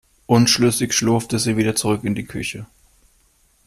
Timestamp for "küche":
2.25-2.65